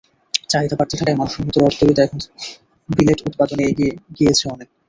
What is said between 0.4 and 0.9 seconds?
চাহিদা